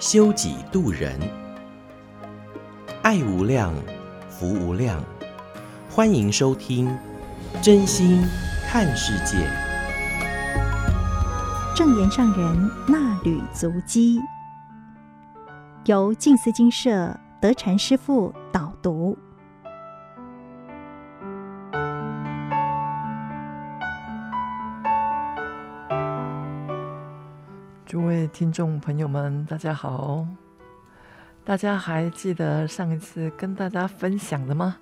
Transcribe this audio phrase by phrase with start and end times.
[0.00, 1.14] 修己度人，
[3.02, 3.70] 爱无量，
[4.30, 4.98] 福无量。
[5.90, 6.90] 欢迎收听
[7.60, 8.26] 真心
[8.66, 9.46] 看世界，
[11.76, 14.18] 正言上人那履足迹，
[15.84, 19.18] 由静思精舍德禅师父导读。
[27.90, 30.24] 诸位听众朋友们，大家好！
[31.44, 34.76] 大家还记得上一次跟大家分享的吗？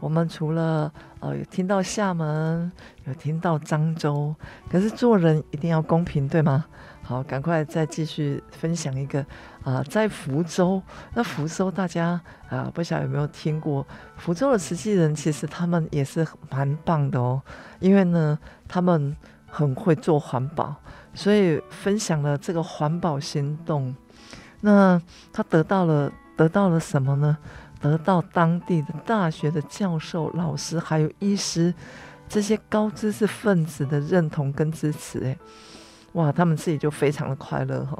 [0.00, 2.72] 我们除了呃有听到厦门，
[3.04, 4.34] 有听到漳州，
[4.70, 6.64] 可是做人一定要公平，对吗？
[7.02, 9.22] 好，赶快再继续分享一个
[9.62, 10.82] 啊、在福州。
[11.12, 13.86] 那福州大家啊、不晓得有没有听过？
[14.16, 17.42] 福州的慈济人其实他们也是蛮棒的哦，
[17.78, 19.14] 因为呢，他们
[19.46, 20.76] 很会做环保，
[21.14, 23.94] 所以分享了这个环保行动。
[24.60, 25.00] 那
[25.32, 27.36] 他得到了得到了什么呢？
[27.80, 31.72] 得到当地的大学的教授、老师，还有医师
[32.28, 35.38] 这些高知识分子的认同跟支持，哎，
[36.14, 37.96] 哇，他们自己就非常的快乐哈。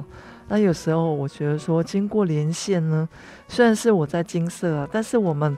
[0.49, 3.07] 那有时候我觉得说，经过连线呢，
[3.47, 5.57] 虽然是我在金色啊，但是我们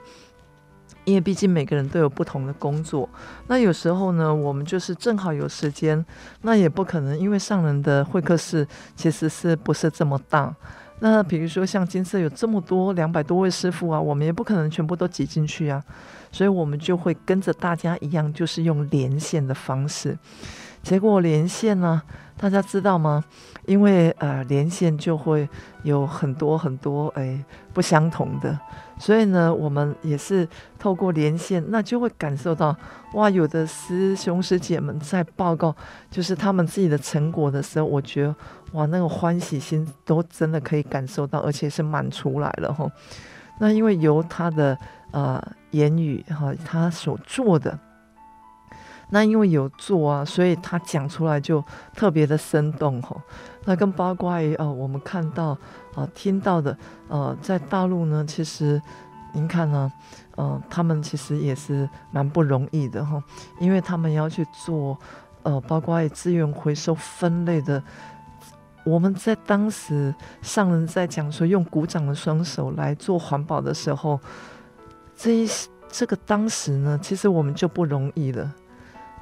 [1.04, 3.10] 因为毕竟每个人都有不同的工作，
[3.48, 6.06] 那有时候呢，我们就是正好有时间，
[6.42, 10.56] 那也不可能，因为上人的会客室其实是不是这么大。
[11.00, 15.84] 那比如说像金色有这么多两百多位师傅啊，我们也不可能全部都挤进去啊，
[16.32, 20.16] 所以我们就会跟着大家一样，就是用连线的方式。
[20.84, 22.02] 结果连线呢，
[22.38, 23.24] 大家知道吗？
[23.66, 25.48] 因为呃连线就会
[25.84, 27.44] 有很多很多哎
[27.74, 28.60] 不相同的，
[29.02, 30.48] 所以呢，我们也是
[30.78, 32.74] 透过连线，那就会感受到
[33.16, 35.76] 哇，有的师兄师姐们在报告
[36.10, 38.36] 就是他们自己的成果的时候，我觉得。
[38.74, 42.90] 哇，那个欢喜心都真的可以感受到，而且是满出来了哈。
[43.60, 44.78] 那因为由他的
[45.12, 47.78] 呃言语哈，他所做的，
[49.12, 51.64] 那因为有做啊，所以他讲出来就
[51.94, 53.16] 特别的生动哈。
[53.66, 55.56] 那跟包括于呃，我们看到
[55.94, 56.76] 啊、听到的
[57.10, 58.82] 呃，在大陆呢，其实
[59.34, 59.92] 您看呢，
[60.36, 63.22] 呃，他们其实也是蛮不容易的哈，
[63.60, 64.98] 因为他们要去做
[65.44, 67.84] 呃，包括于资源回收分类的。
[68.84, 74.20] 我们在当时上人在讲说用鼓掌的双手来做环保的时候，
[75.16, 75.50] 这一
[75.88, 78.52] 这个当时呢，其实我们就不容易了。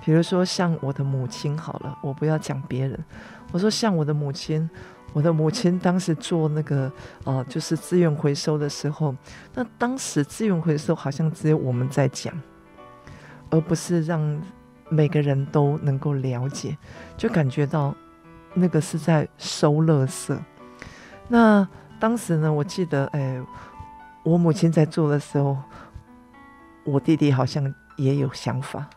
[0.03, 2.97] 比如说像我的母亲好了，我不要讲别人，
[3.51, 4.69] 我说像我的母亲，
[5.13, 6.91] 我的母亲当时做那个、
[7.23, 9.15] 呃，就是资源回收的时候，
[9.53, 12.33] 那当时资源回收好像只有我们在讲，
[13.49, 14.41] 而不是让
[14.89, 16.77] 每个人都能够了解，
[17.17, 17.95] 就感觉到。
[18.55, 20.35] 那个是在收垃圾。
[21.27, 21.65] 那
[21.99, 23.39] 当时呢，我记得，哎，
[24.23, 25.55] 我母亲在做的时候，
[26.83, 28.89] 我弟弟好像也有想法。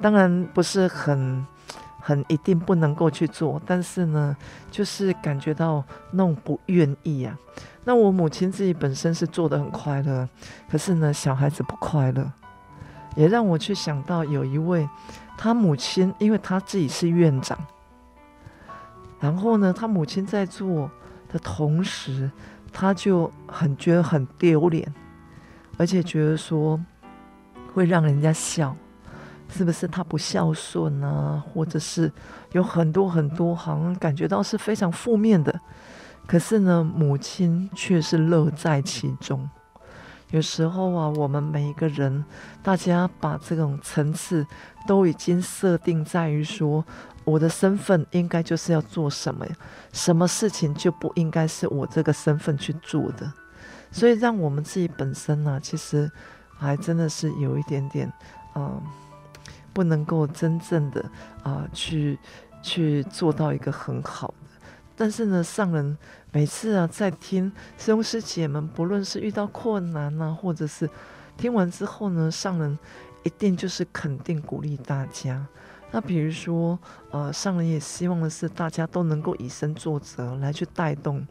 [0.00, 1.46] 当然不是很
[2.00, 4.36] 很一定不能够去做，但是呢，
[4.70, 7.38] 就是感觉到那种不愿意啊。
[7.84, 10.28] 那我母亲自己本身是做的很快乐，
[10.70, 12.30] 可是呢，小孩子不快乐，
[13.16, 14.88] 也让我去想到有一位
[15.36, 17.58] 他母亲，因为他自己是院长。
[19.20, 20.90] 然后呢，他母亲在做
[21.28, 22.30] 的同时，
[22.72, 24.92] 他就很觉得很丢脸，
[25.76, 26.80] 而且觉得说
[27.72, 28.76] 会让人家笑，
[29.52, 31.44] 是不是他不孝顺啊？
[31.52, 32.10] 或者是
[32.52, 35.60] 有很多很多，好像感觉到是非常负面的。
[36.26, 39.48] 可是呢，母亲却是乐在其中。
[40.30, 42.24] 有时候啊，我们每一个人，
[42.62, 44.46] 大家把这种层次
[44.86, 46.84] 都已经设定在于说。
[47.24, 49.46] 我的身份应该就是要做什么？
[49.92, 53.32] 什么事情就不应该是我这个身份去做的？
[53.92, 56.10] 所以让我们自己本身呢、其实
[56.58, 58.12] 还真的是有一点点，
[58.56, 58.82] 嗯、
[59.72, 61.04] 不能够真正的
[61.42, 62.18] 啊、去
[62.62, 64.34] 去做到一个很好的。
[64.94, 65.96] 但是呢，上人
[66.30, 70.88] 每次啊，在听师兄师姐们，不论是遇到困难啊，或者是
[71.36, 72.78] 听完之后呢，上人
[73.24, 75.46] 一定就是肯定鼓励大家。
[75.90, 76.78] 那比如说，
[77.10, 81.26] 呃，上人也希望的是大家都能够以身作则来去带动，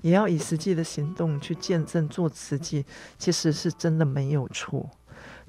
[0.00, 2.86] 也要以实际的行动去见证做慈济，
[3.18, 4.88] 其实是真的没有错。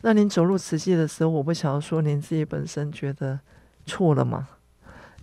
[0.01, 3.39] 那您走入慈济的时候，我不晓得说您自己本身觉得
[3.85, 4.47] 错了吗？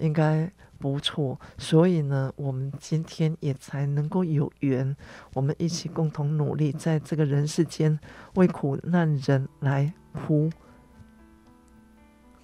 [0.01, 1.41] 应该不错。
[1.57, 4.95] 所以呢，我们今天也才能够有缘，
[5.33, 7.99] 我们一起共同努力，在这个人世间
[8.35, 10.51] 为苦难人来铺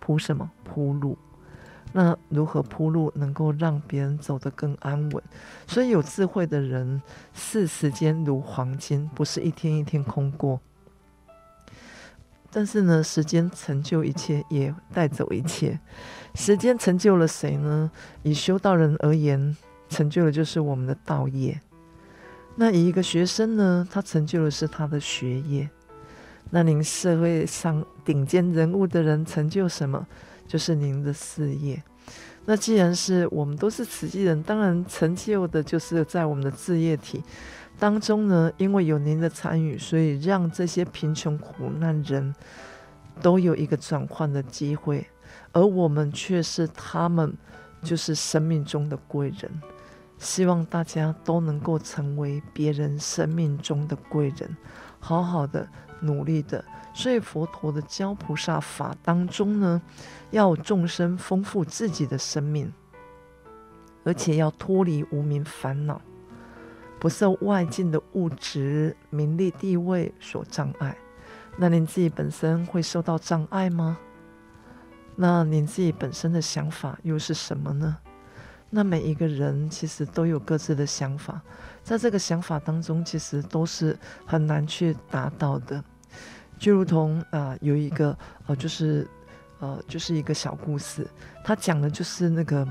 [0.00, 1.18] 铺什么铺路。
[1.92, 5.22] 那如何铺路，能够让别人走得更安稳？
[5.66, 7.02] 所以有智慧的人
[7.34, 10.58] 视时间如黄金，不是一天一天空过。
[12.54, 15.80] 但是呢，时间成就一切，也带走一切。
[16.34, 17.90] 时间成就了谁呢？
[18.22, 19.56] 以修道人而言，
[19.88, 21.58] 成就的就是我们的道业。
[22.56, 25.68] 那以一个学生呢，他成就的是他的学业。
[26.50, 30.06] 那您社会上顶尖人物的人成就什么？
[30.46, 31.82] 就是您的事业。
[32.44, 37.22] 那既然是我们都是慈济人，当然成就的就是在我们的志业体
[37.82, 38.52] 当中呢。
[38.58, 42.32] 因为有您的参与，所以让这些贫穷苦难人
[43.20, 45.04] 都有一个转换的机会，
[45.50, 47.36] 而我们却是他们
[47.82, 49.50] 就是生命中的贵人。
[50.16, 54.56] 希望大家都能够成为别人生命中的贵人，
[55.00, 55.68] 好好的
[56.00, 56.64] 努力的。
[56.94, 59.82] 所以佛陀的教菩萨法当中呢，
[60.30, 62.72] 要众生丰富自己的生命，
[64.04, 66.00] 而且要脱离无明烦恼，
[67.02, 70.96] 不受外境的物质、名利、地位所障碍。
[71.56, 73.98] 那您自己本身会受到障碍吗？
[75.16, 77.96] 那您自己本身的想法又是什么呢？
[78.70, 81.42] 那每一个人其实都有各自的想法，
[81.82, 85.82] 在这个想法当中，其实都是很难去达到的。
[86.56, 88.16] 就如同啊、有一个
[88.46, 89.08] 呃，就是
[89.58, 91.04] 呃，就是一个小故事，
[91.42, 92.64] 他讲的就是那个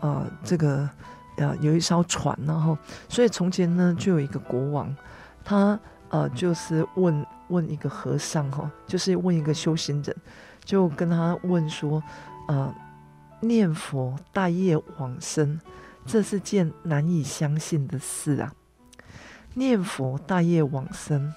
[0.00, 0.88] 呃，这个
[1.36, 2.76] 呃，有一艘船，然后
[3.08, 4.94] 所以从前呢，就有一个国王，
[5.44, 5.78] 他
[6.08, 10.16] 呃，就是问问一个和尚哈，就是问一个修行人，
[10.64, 12.02] 就跟他问说，
[12.48, 12.72] 呃，
[13.40, 15.60] 念佛大业往生，
[16.06, 18.52] 这是件难以相信的事啊，
[19.54, 21.32] 念佛大业往生。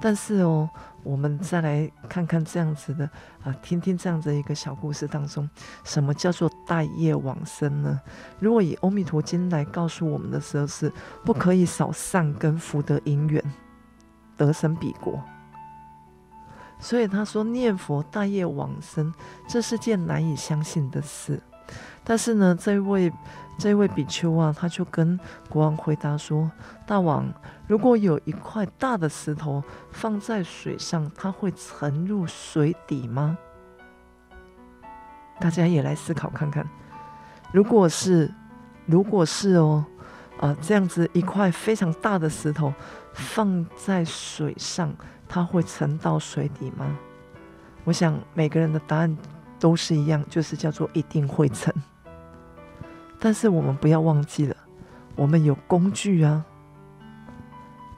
[0.00, 0.70] 但是哦，
[1.02, 3.08] 我们再来看看这样子的
[3.42, 5.48] 啊，听听这样子一个小故事当中，
[5.84, 8.00] 什么叫做大业往生呢？
[8.38, 10.92] 如果以《阿弥陀经》来告诉我们的时候，是
[11.24, 13.42] 不可以少善根福德因缘
[14.36, 15.22] 得生彼国。
[16.80, 19.12] 所以他说念佛大业往生，
[19.48, 21.42] 这是件难以相信的事。
[22.08, 23.12] 但是呢，这位。
[23.60, 25.18] 这位比丘啊，他就跟
[25.48, 26.48] 国王回答说
[26.86, 27.28] ：“大王，
[27.66, 29.60] 如果有一块大的石头
[29.90, 33.36] 放在水上，它会沉入水底吗？”
[35.40, 36.64] 大家也来思考看看，
[37.50, 38.32] 如果是，
[38.86, 39.84] 如果是哦，
[40.38, 42.72] 啊，这样子一块非常大的石头
[43.12, 44.94] 放在水上，
[45.28, 46.86] 它会沉到水底吗？
[47.82, 49.18] 我想每个人的答案
[49.58, 51.74] 都是一样，就是叫做一定会沉。
[53.20, 54.56] 但是我们不要忘记了，
[55.16, 56.44] 我们有工具啊。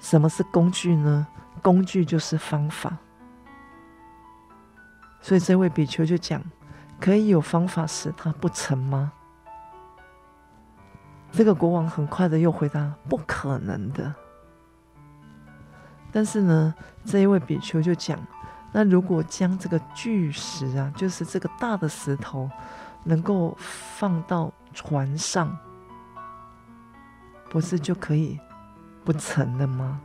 [0.00, 1.26] 什么是工具呢？
[1.60, 2.96] 工具就是方法。
[5.20, 6.42] 所以这位比丘就讲：
[6.98, 9.12] 可以有方法使他不沉吗？
[11.30, 14.14] 这个国王很快的又回答：不可能的。
[16.10, 16.74] 但是呢，
[17.04, 18.18] 这一位比丘就讲：
[18.72, 22.50] 那如果将这个巨石啊，就是这个大的石头，
[23.04, 24.50] 能够放到。
[24.72, 25.56] 船上
[27.48, 28.38] 不是就可以
[29.04, 30.00] 不沉了吗？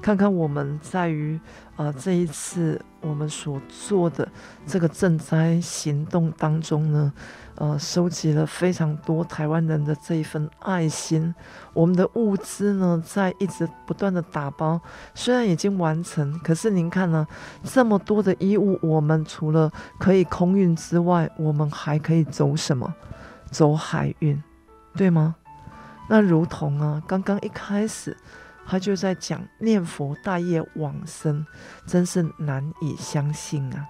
[0.00, 1.38] 看看我们在于
[1.74, 4.28] 啊、这一次我们所做的
[4.66, 7.12] 这个赈灾行动当中呢，
[7.54, 11.32] 呃，收集了非常多台湾人的这一份爱心。
[11.72, 14.80] 我们的物资呢，在一直不断的打包，
[15.14, 17.26] 虽然已经完成，可是您看呢，
[17.62, 22.92] 这么多的衣物，我们除了可以空运之外，我们还可以走什么？
[23.50, 24.42] 走海运，
[24.94, 25.36] 对吗？
[26.08, 28.16] 那如同啊，刚刚一开始
[28.66, 31.46] 他就在讲念佛大业往生，
[31.86, 33.88] 真是难以相信啊！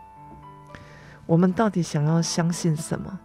[1.26, 3.18] 我们到底想要相信什么？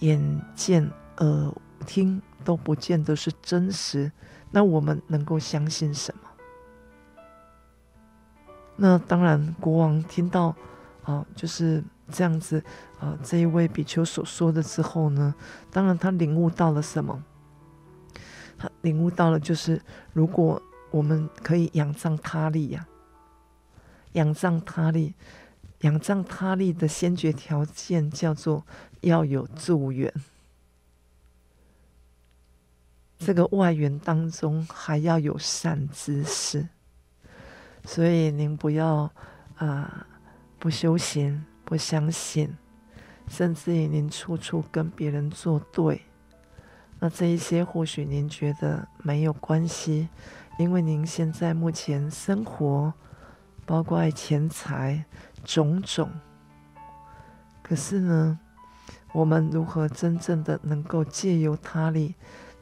[0.00, 1.52] 眼见耳
[1.86, 4.10] 听都不见得是真实，
[4.50, 6.28] 那我们能够相信什么？
[8.76, 10.54] 那当然，国王听到
[11.04, 11.82] 啊，就是。
[12.12, 12.62] 这样子，
[13.00, 15.34] 啊、这一位比丘所说的之后呢，
[15.70, 17.24] 当然他领悟到了什么？
[18.58, 19.80] 他领悟到了，就是
[20.12, 22.86] 如果我们可以仰仗他力呀、
[24.12, 25.14] 仰仗他力，
[25.80, 28.64] 仰仗他力的先决条件叫做
[29.00, 30.12] 要有助缘。
[33.18, 36.68] 这个外缘当中还要有善知识，
[37.84, 39.10] 所以您不要
[39.56, 40.06] 啊、
[40.58, 42.54] 不修行、不相信，
[43.28, 46.02] 甚至于您处处跟别人作对，
[47.00, 50.10] 那这一些或许您觉得没有关系，
[50.58, 52.92] 因为您现在目前生活，
[53.64, 55.06] 包括钱财
[55.44, 56.10] 种种，
[57.62, 58.38] 可是呢，
[59.14, 62.14] 我们如何真正的能够借由他力？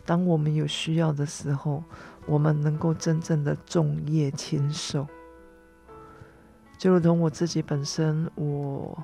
[0.06, 1.82] 当我们有需要的时候，
[2.26, 5.04] 我们能够真正的重业亲受，
[6.80, 8.98] 就如同我自己本身，我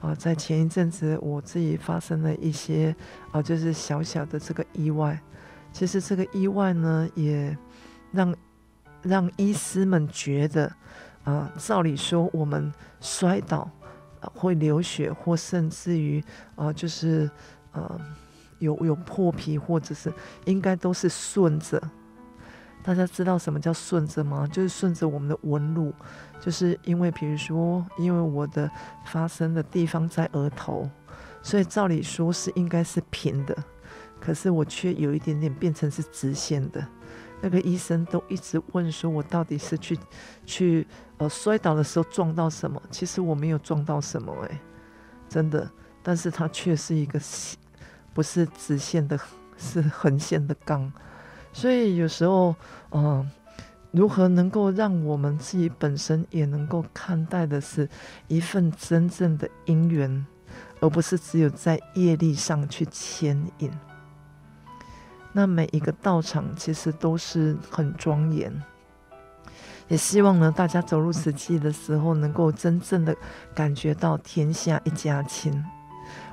[0.00, 2.94] 啊，在前一阵子我自己发生了一些
[3.32, 5.20] 啊，就是小小的这个意外。
[5.72, 7.58] 其实这个意外呢，也
[8.12, 8.32] 让
[9.02, 10.72] 让医师们觉得
[11.24, 13.68] 啊，照理说我们摔倒
[14.20, 16.22] 会流血，或甚至于
[16.54, 17.28] 啊，就是
[17.72, 18.00] 呃。
[18.58, 20.10] 有有破皮，或者是
[20.46, 21.78] 应该都是顺着。
[22.86, 24.48] 大家知道什么叫顺着吗？
[24.52, 25.92] 就是顺着我们的纹路。
[26.40, 28.70] 就是因为，比如说，因为我的
[29.06, 30.88] 发生的地方在额头，
[31.42, 33.56] 所以照理说是应该是平的，
[34.20, 36.86] 可是我却有一点点变成是直线的。
[37.40, 39.98] 那个医生都一直问说，我到底是去
[40.44, 40.86] 去
[41.18, 42.80] 呃摔倒的时候撞到什么？
[42.92, 44.60] 其实我没有撞到什么，哎，
[45.28, 45.68] 真的。
[46.04, 47.20] 但是它却是一个。
[48.14, 49.20] 不是直线的，
[49.58, 50.90] 是横线的杠，
[51.56, 52.54] 所以有时候，
[52.90, 53.26] 嗯、
[53.90, 57.88] 如何能够让我们自己本身也能够看待的是
[58.28, 60.26] 一份真正的因缘，
[60.80, 63.70] 而不是只有在业力上去牵引。
[65.32, 68.52] 那每一个道场其实都是很庄严，
[69.88, 73.16] 也希望呢，大家走入此际的时候，能够真正的
[73.54, 75.64] 感觉到天下一家亲。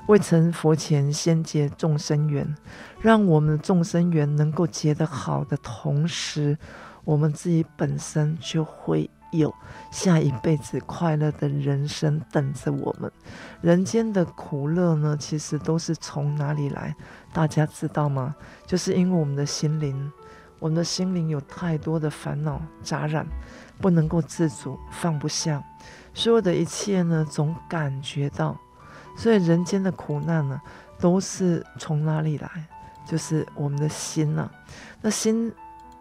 [0.08, 2.56] 未成佛前，先结众生缘，
[3.00, 6.58] 让我们的众生缘能够结得好的同时，
[7.06, 9.54] 我们自己本身就会有
[9.92, 13.10] 下一辈子快乐的人生等着我们。
[13.62, 16.94] 人间的苦乐呢，其实都是从哪里来？
[17.32, 18.36] 大家知道吗？
[18.68, 20.12] 就是因为我们的心灵，
[20.60, 23.26] 我们的心灵有太多的烦恼杂染，
[23.80, 25.64] 不能够自主，放不下，
[26.14, 28.58] 所有的一切呢，总感觉到。
[29.16, 30.62] 所以人间的苦难呢，
[31.00, 32.50] 都是从哪里来？
[33.06, 34.52] 就是我们的心呐、啊。
[35.02, 35.52] 那心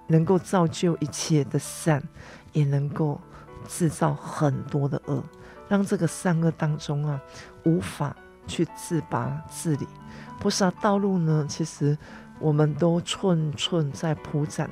[0.07, 2.02] 能够造就一切的善，
[2.52, 3.21] 也能够
[3.66, 5.23] 制造很多的恶，
[5.69, 7.21] 让这个善恶当中啊，
[7.64, 8.16] 无法
[8.47, 9.87] 去自拔自理。
[10.40, 11.97] 菩萨道路呢，其实
[12.38, 14.69] 我们都寸寸在铺展。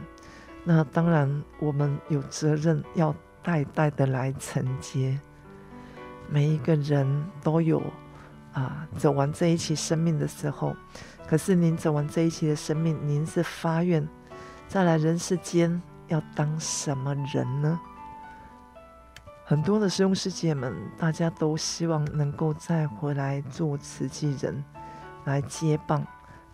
[0.64, 5.18] 那当然，我们有责任要代代的来承接。
[6.28, 7.82] 每一个人都有。
[8.52, 10.74] 啊，走完这一期生命的时候，
[11.26, 14.06] 可是您走完这一期的生命，您是发愿
[14.68, 17.80] 再来人世间要当什么人呢？
[19.44, 24.64] 很多的师兄师姐们，大家都希望能够再回来做慈济人，
[25.24, 26.06] 来接棒。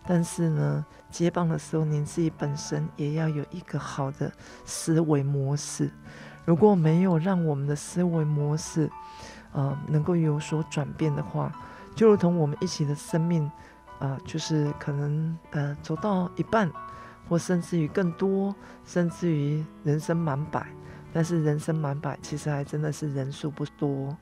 [0.03, 4.31] 但是呢，接棒的时候，您自己本身也要有一个好的
[4.65, 5.91] 思维模式。
[6.45, 8.89] 如果没有让我们的思维模式，
[9.51, 11.51] 呃，能够有所转变的话，
[11.97, 13.51] 就如同我们一起的生命，
[13.97, 16.71] 啊、就是可能呃走到一半，
[17.27, 20.65] 或甚至于更多，甚至于人生满百。
[21.11, 24.15] 但是人生满百，其实还真的是人数不多。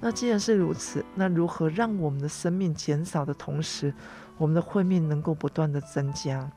[0.00, 3.94] 那既然是如此，那如何让我们的生命减少的同时，
[4.36, 6.50] 我们的慧命能够不断的增加？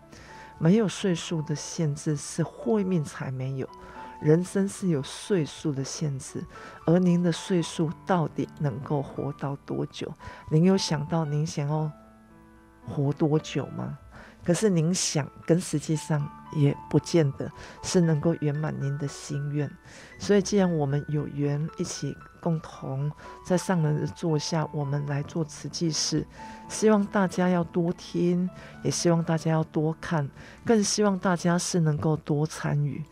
[0.57, 3.69] 没有岁数的限制，是慧命才没有。
[4.21, 6.43] 人生是有岁数的限制，
[6.85, 10.11] 而您的岁数到底能够活到多久？
[10.49, 11.91] 您有想到您想要
[12.87, 13.97] 活多久吗？
[14.43, 19.67] 可是您想，跟实际上也不见得是能够圆满您的心愿。
[20.19, 23.11] 所以，既然我们有缘一起共同
[23.43, 26.23] 在上人的座下，我们来做慈济事，
[26.69, 28.47] 希望大家要多听，
[28.83, 30.29] 也希望大家要多看，
[30.63, 33.03] 更希望大家是能够多参与。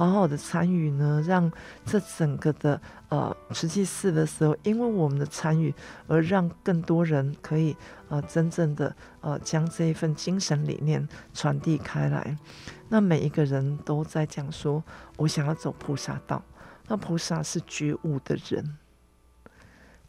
[0.00, 1.52] 好好的参与呢，让
[1.84, 2.80] 这整个的
[3.10, 5.74] 呃慈济事的时候，因为我们的参与，
[6.06, 7.76] 而让更多人可以
[8.08, 12.34] 呃真正的呃将这一份精神理念传递开来。
[12.88, 14.82] 那每一个人都在讲说，
[15.18, 16.42] 我想要走菩萨道。
[16.88, 18.78] 那菩萨是觉悟的人，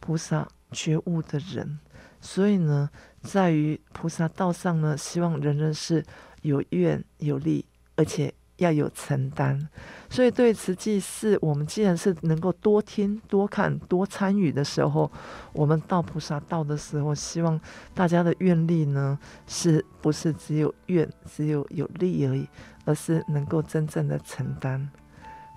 [0.00, 1.78] 菩萨觉悟的人，
[2.18, 2.88] 所以呢，
[3.20, 6.02] 在于菩萨道上呢，希望人人是
[6.40, 8.32] 有愿有力，而且。
[8.62, 9.68] 要有承担。
[10.08, 15.10] 所以对慈济寺，我们既然是能够多听、多看、多参与的时候，
[15.52, 17.58] 我们到菩萨道的时候，希望
[17.94, 22.48] 大家的愿力呢，是不是只有愿、只有有利而已，
[22.84, 24.90] 而是能够真正的承担。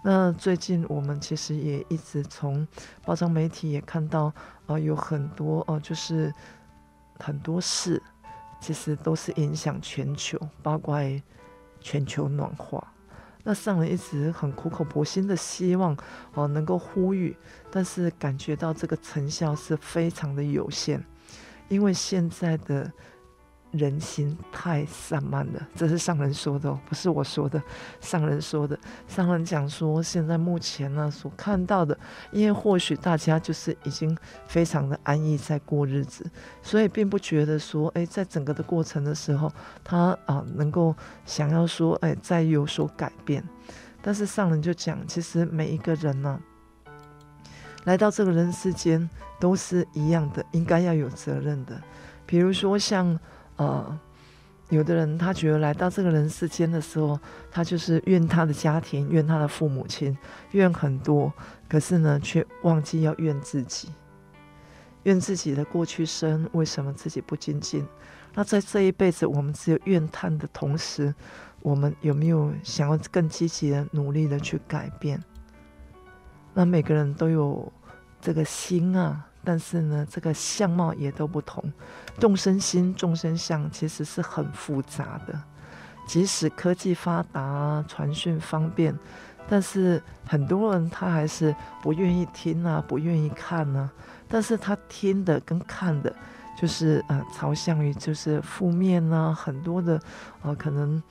[0.04, 2.66] 那最近我们其实也一直从
[3.04, 4.34] 包装媒体也看到，啊、
[4.68, 6.32] 呃，有很多哦、呃，就是
[7.20, 8.02] 很多事，
[8.62, 10.98] 其实都是影响全球，包括
[11.82, 12.94] 全球暖化。
[13.46, 15.96] 那上人一直很苦口婆心的希望
[16.34, 17.34] 哦、能够呼吁，
[17.72, 21.02] 但是感觉到这个成效是非常的有限，
[21.70, 22.92] 因为现在的。
[23.78, 27.62] 人心太散漫了，这是上人说的，不是我说的。
[28.00, 28.78] 上人说的，
[29.08, 31.98] 上人讲说，现在目前呢所看到的，
[32.32, 34.18] 因为或许大家就是已经
[34.48, 36.26] 非常的安逸在过日子，
[36.62, 39.52] 所以并不觉得说，哎，在整个的过程的时候，
[39.84, 43.44] 他啊能够想要说，哎，再有所改变。
[44.02, 46.40] 但是上人就讲，其实每一个人呢、
[47.86, 51.82] 来到这个人世间都是一样的，应该要有责任的。
[52.26, 53.20] 比如说像。
[53.58, 54.00] 呃，
[54.70, 57.20] 有的人他觉得来到这个人世间的时候，
[57.52, 60.18] 他就是怨他的家庭，怨他的父母亲，
[60.52, 61.32] 怨很多，
[61.70, 63.90] 可是呢，却忘记要怨自己，
[65.04, 67.86] 怨自己的过去生为什么自己不精进？
[68.34, 71.14] 那在这一辈子，我们只有怨叹的同时，
[71.62, 75.24] 我们有没有想要更积极的努力的去改变？
[76.54, 77.72] 那每个人都有
[78.20, 79.26] 这个心啊。
[79.46, 81.64] 但是呢，这个相貌也都不同，
[82.20, 85.40] 众生心、众生相其实是很复杂的。
[86.08, 88.98] 即使科技发达、传讯方便，
[89.48, 93.90] 但是很多人他还是不愿意听啊，不愿意看啊。
[94.28, 96.14] 但是他听的跟看的，
[96.60, 100.00] 就是呃，朝向于就是负面啊，很多的、
[100.42, 101.02] 呃，可能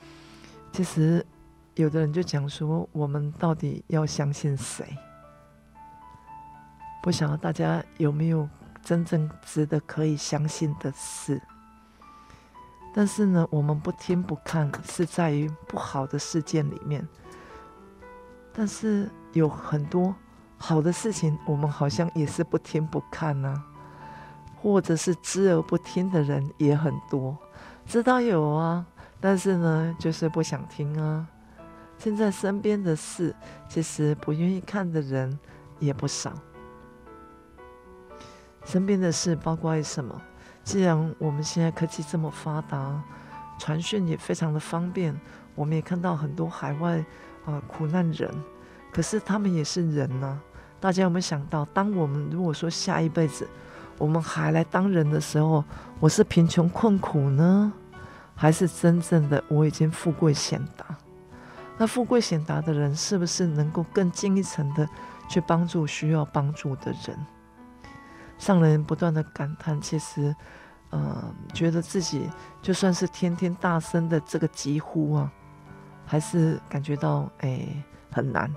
[0.71, 1.25] 其实
[1.75, 4.85] 有的人就讲说，我们到底要相信谁？
[7.05, 8.49] 不晓得大家有没有
[8.83, 11.39] 真正值得可以相信的事？
[12.95, 17.07] 但是呢，我们不听不看，是在于不好的事件里面。
[18.51, 20.15] 但是有很多
[20.57, 23.63] 好的事情，我们好像也是不听不看呢、
[24.55, 27.37] 或者是知而不听的人也很多。
[27.85, 28.83] 知道有啊，
[29.21, 31.27] 但是呢，就是不想听啊。
[31.99, 33.35] 现在身边的事，
[33.69, 35.37] 其实不愿意看的人
[35.77, 36.33] 也不少。
[38.65, 40.19] 身边的事包括什么？
[40.63, 43.01] 既然我们现在科技这么发达，
[43.59, 45.17] 传讯也非常的方便，
[45.53, 46.97] 我们也看到很多海外
[47.45, 48.29] 啊、苦难人，
[48.91, 50.39] 可是他们也是人呐、
[50.79, 53.47] 大家有没有想到，当我们如果说下一辈子
[53.99, 55.63] 我们还来当人的时候，
[55.99, 57.71] 我是贫穷困苦呢，
[58.35, 60.97] 还是真正的我已经富贵显达？
[61.77, 64.89] 那富贵显达的人，是不是能够更进一层的
[65.29, 67.17] 去帮助需要帮助的人？
[68.37, 70.35] 上人不断的感叹，其实，
[70.91, 72.29] 嗯、呃，觉得自己
[72.61, 75.31] 就算是天天大声的这个疾呼啊，
[76.05, 77.65] 还是感觉到哎
[78.11, 78.53] 很难，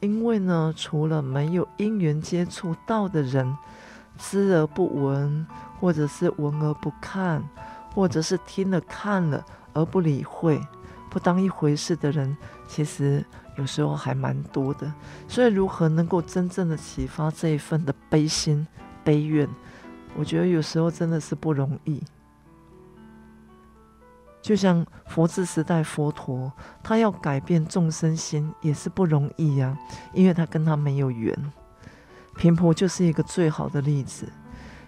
[0.00, 3.56] 因为呢，除了没有因缘接触到的人，
[4.18, 5.46] 知而不闻，
[5.80, 7.42] 或者是闻而不看，
[7.94, 10.60] 或者是听了看了而不理会，
[11.10, 12.36] 不当一回事的人，
[12.66, 13.24] 其实
[13.56, 14.92] 有时候还蛮多的。
[15.28, 18.66] 所以，如何能够真正的启发这一份的悲心？
[19.04, 19.48] 悲怨，
[20.16, 22.02] 我觉得有时候真的是不容易。
[24.42, 29.78] 就像佛治时代佛陀，他要改变众生心也是不容易呀，
[30.12, 31.34] 因为他跟他没有缘。
[32.36, 34.28] 频婆就是一个最好的例子。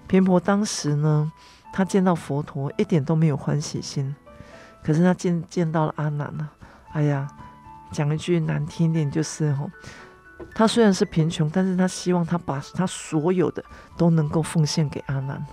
[0.07, 1.33] 频婆当时呢，
[1.73, 4.15] 他见到佛陀一点都没有欢喜心，
[4.83, 6.49] 可是他见见到了阿难呢，
[6.93, 7.27] 哎呀，
[7.93, 9.71] 讲一句难听点就是吼。
[10.59, 13.63] 他虽然是贫穷，但是他希望他把他所有的
[13.95, 15.45] 都能够奉献给阿难。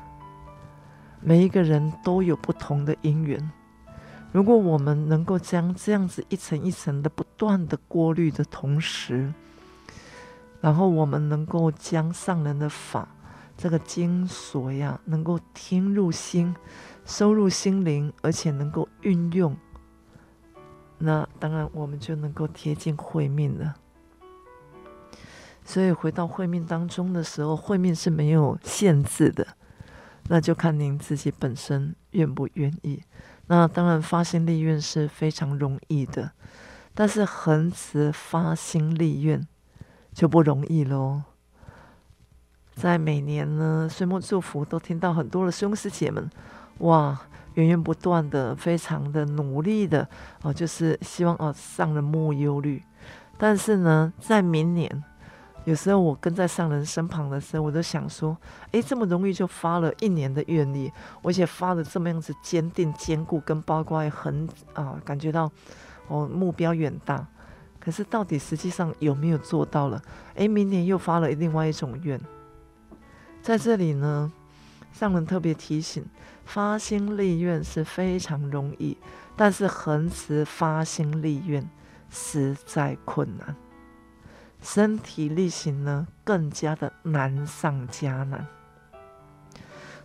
[1.20, 3.52] 每一个人都有不同的因缘，
[4.32, 9.34] 如果我们能够将这样子一层一层的不断的过滤的同时，
[10.62, 13.06] 然后我们能够将上人的法
[13.58, 16.56] 这个精髓呀，能够听入心，
[17.04, 19.54] 收入心灵，而且能够运用，
[20.98, 23.76] 那当然我们就能够贴近慧命了。
[25.66, 29.48] 所以回到会命当中的时候，会命是没有限制的，
[30.28, 33.02] 那就看您自己本身愿不愿意。
[33.48, 36.32] 那当然发心立愿是非常容易的，
[36.94, 39.46] 但是恒持发心立愿
[40.14, 41.24] 就不容易喽。
[42.74, 46.30] 在每年呢岁末祝福都听到很多的师兄师姐们，
[46.80, 47.20] 哇，
[47.54, 50.08] 源源不断的、非常的努力的
[50.42, 52.82] 哦，就是希望哦上人莫忧虑。
[53.38, 55.04] 但是呢，在明年，
[55.66, 58.38] 有时候我跟在上人身旁的时候，我都想说，
[58.72, 65.50] 诶，这么容易就发了一年的愿力，而且发的这么样子坚定、坚固，跟包括很啊，感觉到
[66.08, 67.26] 哦目标远大。
[67.80, 70.02] 可是到底实际上有没有做到了？
[70.36, 72.20] 诶，明年又发了另外一种愿，
[73.42, 74.32] 在这里呢，
[74.92, 76.06] 上人特别提醒，
[76.46, 78.98] 发心立愿是非常容易，
[79.36, 81.70] 但是恒持发心立愿
[82.10, 83.56] 实在困难，
[84.64, 88.48] 身体力行呢更加的难上加难，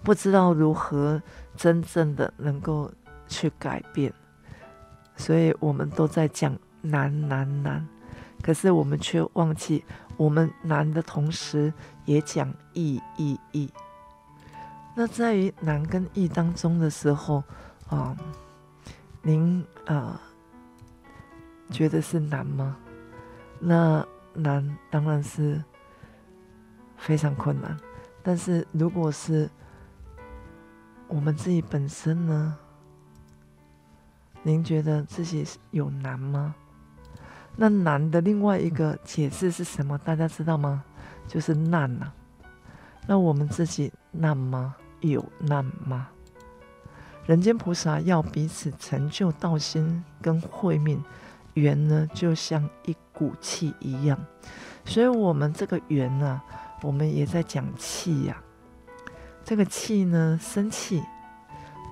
[0.03, 1.23] 不知道如何
[1.57, 2.93] 真正的能够
[3.27, 4.13] 去改变，
[5.17, 6.55] 所以我们都在讲。
[6.81, 7.87] 难难难，
[8.41, 9.85] 可是我们却忘记，
[10.17, 13.69] 我们难的同时也讲易易易。
[14.95, 17.43] 那在于难跟易当中的时候
[17.89, 18.17] 啊，
[19.23, 20.21] 您啊
[21.73, 22.77] 觉得是难吗？
[23.59, 24.07] 那
[24.39, 25.63] 难当然是
[26.97, 27.77] 非常困难，
[28.23, 29.51] 但是如果是
[31.09, 32.57] 我们自己本身呢，
[34.43, 36.55] 您觉得自己有难吗？
[37.57, 39.99] 那难的另外一个解释是什么？
[39.99, 40.85] 大家知道吗？
[41.27, 42.13] 就是难呐、
[43.07, 44.77] 那我们自己难吗？
[45.01, 46.09] 有难吗？
[47.27, 51.03] 人间菩萨要彼此成就道心跟慧命，
[51.55, 54.17] 缘呢就像一骨气一样。
[54.85, 56.41] 所以，我们这个缘呢，
[56.83, 58.41] 我们也在讲气呀。
[59.45, 61.03] 这个气呢，生气，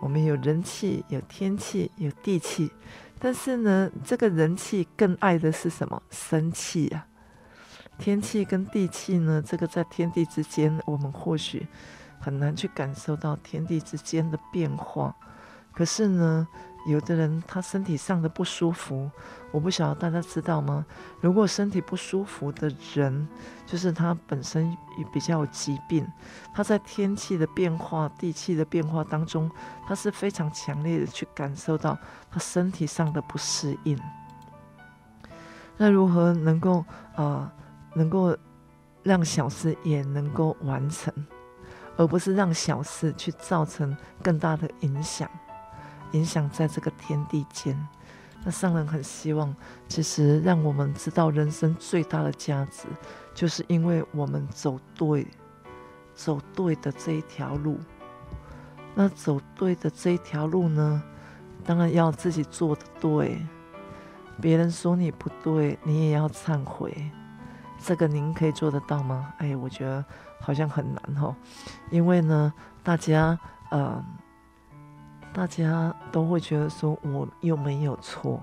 [0.00, 2.70] 我们有人气，有天气，有地气。
[3.18, 6.02] 但是呢，这个人气更爱的是什么？
[6.10, 7.06] 生气呀、
[7.98, 9.42] 天气跟地气呢？
[9.44, 11.66] 这个在天地之间，我们或许
[12.20, 15.16] 很难去感受到天地之间的变化。
[15.72, 16.46] 可是呢，
[16.86, 19.10] 有的人他身体上的不舒服，
[19.50, 20.86] 我不晓得大家知道吗？
[21.20, 23.26] 如果身体不舒服的人，
[23.66, 26.06] 就是他本身也比较有疾病，
[26.54, 29.50] 他在天气的变化、地气的变化当中，
[29.86, 31.98] 他是非常强烈的去感受到
[32.30, 33.98] 他身体上的不适应。
[35.76, 36.84] 那如何能够
[37.16, 37.52] 啊、
[37.94, 38.36] 能够
[39.02, 41.12] 让小事也能够完成，
[41.96, 45.28] 而不是让小事去造成更大的影响？
[46.12, 47.76] 影响在这个天地间，
[48.44, 49.54] 那上人很希望，
[49.88, 52.86] 其实让我们知道人生最大的价值，
[53.34, 55.26] 就是因为我们走对，
[56.14, 57.78] 走对的这一条路。
[58.94, 61.02] 那走对的这一条路呢，
[61.64, 63.38] 当然要自己做的对，
[64.40, 67.10] 别人说你不对，你也要忏悔。
[67.78, 69.34] 这个您可以做得到吗？
[69.38, 70.04] 哎，我觉得
[70.40, 71.34] 好像很难哦，
[71.90, 73.38] 因为呢，大家
[73.70, 74.04] 呃。
[75.36, 78.42] 大家都会觉得说，我又没有错。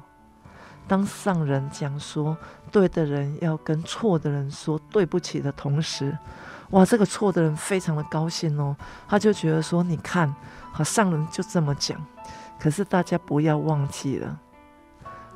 [0.87, 2.37] 当上人讲说，
[2.71, 6.15] 对的人要跟错的人说对不起的同时，
[6.69, 8.77] 哇，这个错的人非常的高兴哦，
[9.07, 10.31] 他就觉得说，你看，
[10.71, 11.99] 好，上人就这么讲。
[12.59, 14.39] 可是大家不要忘记了，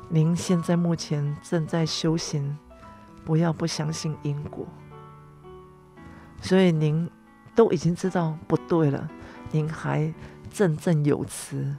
[0.08, 2.56] 您现在目前正在修行，
[3.24, 4.64] 不要不相信因果。
[6.40, 7.10] 所以您
[7.56, 9.08] 都已经知道不对了，
[9.50, 10.14] 您还。
[10.58, 11.76] 振振有词，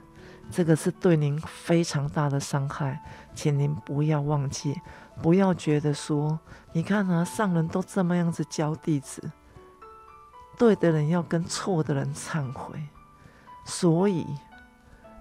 [0.50, 3.04] 这个是对您非常大的伤害，
[3.36, 4.80] 请您不要忘记，
[5.22, 6.40] 不要觉得说，
[6.72, 9.34] 你看啊，上人都这么样子教弟子，
[10.58, 12.82] 对的人要跟错的人忏悔，
[13.66, 14.26] 所以，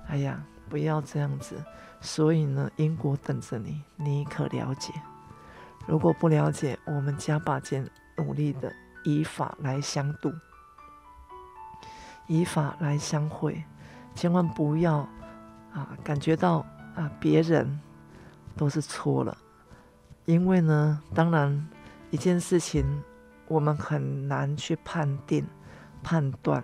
[0.06, 1.56] 哎呀，不要这样子，
[2.00, 4.92] 所以呢，因果等着你，你可了解？
[5.88, 8.72] 如果不了解，我们加把劲，努力的
[9.04, 10.32] 以法来相度。
[12.28, 13.64] 以法来相会，
[14.14, 14.98] 千万不要
[15.72, 16.64] 啊感觉到
[16.94, 17.80] 啊别人
[18.56, 19.36] 都是错了，
[20.26, 21.68] 因为呢，当然
[22.10, 22.84] 一件事情
[23.48, 25.44] 我们很难去判定、
[26.02, 26.62] 判断，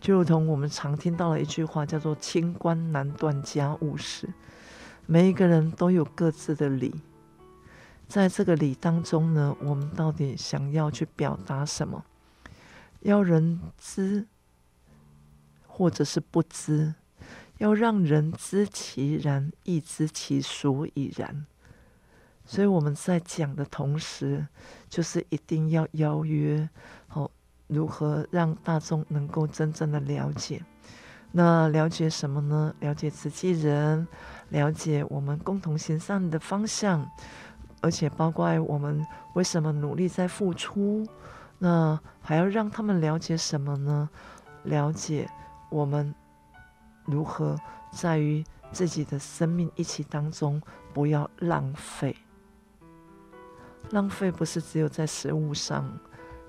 [0.00, 4.28] 就如同我们常听到的一句话，叫做“清官难断家务事”。
[5.08, 7.00] 每一个人都有各自的理，
[8.06, 12.04] 在这个理当中呢，我们到底想要去表达什么？
[13.06, 14.26] 要人知，
[15.64, 16.92] 或者是不知，
[17.58, 21.46] 要让人知其然，亦知其所以然。
[22.44, 24.48] 所以我们在讲的同时，
[24.88, 26.68] 就是一定要邀约，
[27.06, 27.30] 好，
[27.68, 30.60] 如何让大众能够真正的了解？
[31.30, 32.74] 那了解什么呢？
[32.80, 34.08] 了解慈济人，
[34.48, 37.08] 了解我们共同行善的方向，
[37.80, 41.06] 而且包括我们为什么努力在付出。
[41.58, 44.08] 那还要让他们了解什么呢？
[44.64, 45.28] 了解
[45.70, 46.14] 我们
[47.04, 47.56] 如何
[47.92, 50.60] 在于自己的生命一起当中
[50.92, 52.16] 不要浪费。
[53.90, 55.98] 浪费不是只有在食物上，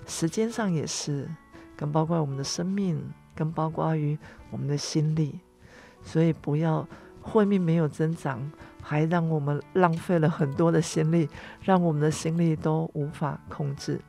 [0.08, 1.30] 时间上也是，
[1.76, 4.18] 更包括我们的生命，更包括于
[4.50, 5.40] 我们的心力。
[6.02, 6.88] 所以不要
[7.22, 11.30] 慧命没有增长，还让我们浪费了很多的心力，
[11.62, 14.02] 让我们的心力都无法控制。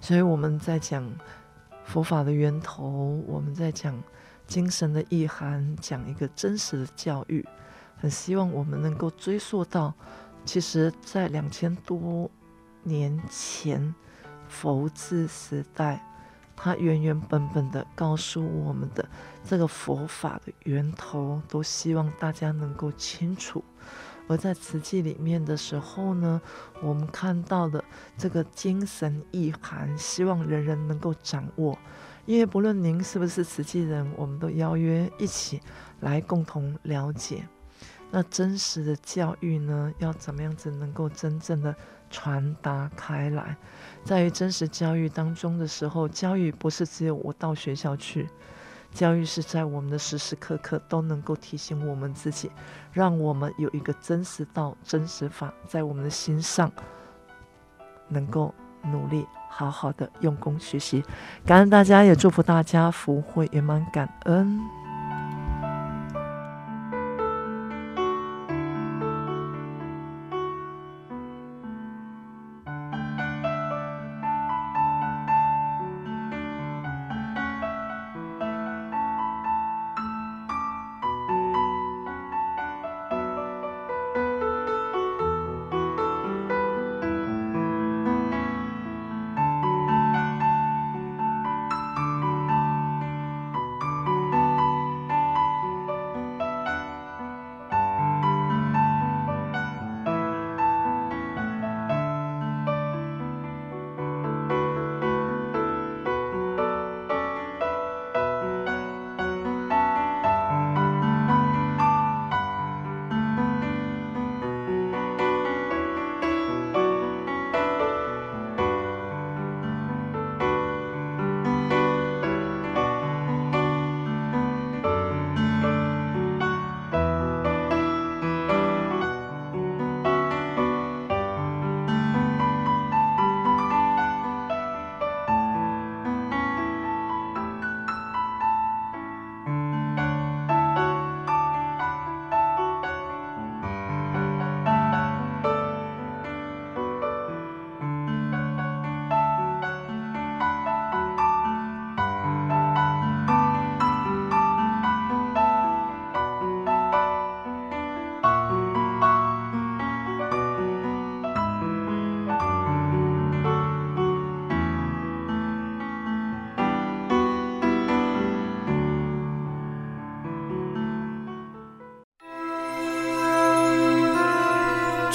[0.00, 1.08] 所以我们在讲
[1.84, 4.02] 佛法的源头，我们在讲
[4.46, 7.46] 精神的意涵，讲一个真实的教育，
[7.96, 9.94] 很希望我们能够追溯到。
[10.44, 12.30] 其实，在两千多
[12.82, 13.94] 年前，
[14.48, 16.02] 佛治时代，
[16.56, 19.06] 他原原本本的告诉我们的
[19.44, 23.62] 这个佛法的源头，都希望大家能够清楚。
[24.30, 26.40] 而在瓷器里面的时候呢，
[26.80, 27.82] 我们看到的
[28.16, 31.76] 这个精神意涵，希望人人能够掌握。
[32.26, 35.60] 因为不论您是不是瓷器人，我们都邀约一起
[35.98, 37.44] 来共同了解。
[38.12, 41.74] 那真实的教育呢，要怎么样子能够真正的
[42.08, 43.56] 传达开来？
[44.04, 48.28] 在于真实教育当中的时候，教育不是只有我到学校去，
[48.92, 52.50] 教育是在我们的时时刻刻都能够提醒我们自己，
[52.92, 56.70] 让我们有一个真实道、真实法在我们的心上，
[58.08, 61.04] 能够努力好好的用功学习。
[61.46, 64.79] 感恩大家，也祝福大家福慧圆满，感恩。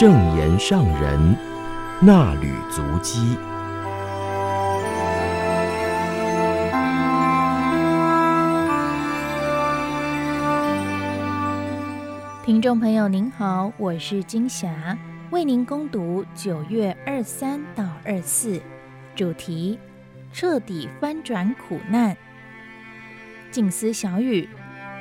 [0.05, 1.35] 正言上人
[1.99, 3.35] 那履足迹。
[12.43, 14.95] 听众朋友您好，我是金霞，
[15.31, 18.61] 为您攻读九月二三到二四，
[19.15, 19.79] 主题：
[20.31, 22.15] 彻底翻转苦难。
[23.49, 24.47] 静思小语。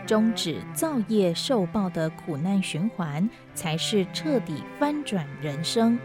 [0.06, 5.98] 终止造业受报的苦难循环，才是彻底翻转人生。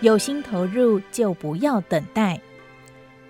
[0.00, 2.40] 有心投入，就不要等待。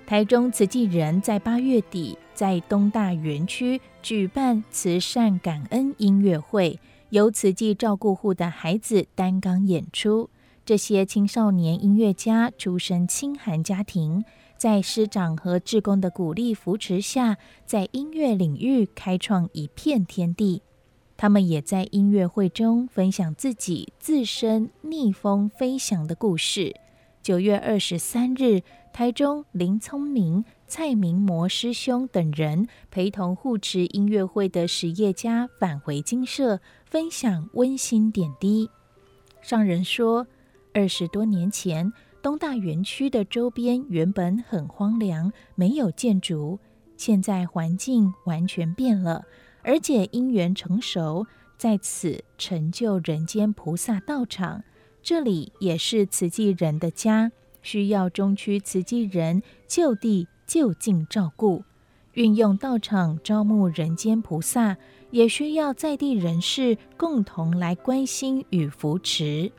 [0.06, 6.78] 台中慈济人在八月底在东大园区举办慈善感恩音乐会。
[7.12, 10.30] 由慈济照顾户的孩子担纲演出，
[10.64, 14.24] 这些青少年音乐家出身清寒家庭，
[14.56, 20.62] 在师长和志工的鼓励扶持下，在音乐领域开创一片天地。
[21.18, 26.74] 他们也在音乐会中分享自己自身逆风飞翔的故事。
[27.22, 36.58] 九月二十三日，台中林聪明、蔡明模师兄等人陪同护持音乐会的实业家返回金舍。
[36.92, 38.68] 分享温馨点滴。
[39.40, 40.26] 上人说，
[40.74, 46.58] 二十多年前，东大园区的周边原本很荒凉，没有建筑。
[46.98, 49.24] 现在环境完全变了，
[49.62, 51.26] 而且因缘成熟，
[51.56, 54.62] 在此成就人间菩萨道场。
[55.02, 61.64] 这里也是慈济人的家，需要中区慈济人就地就近照顾，
[62.12, 64.76] 运用道场招募人间菩萨，
[65.12, 69.52] 也需要在地人士共同来关心与扶持。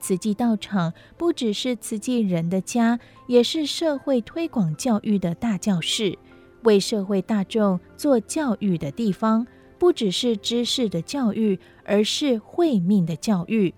[0.00, 6.18] 慈济道场不只是慈济人的家，也是社会推广教育的大教室，
[6.64, 9.46] 为社会大众做教育的地方。
[9.78, 13.74] 不只是知识的教育，而是慧命的教育。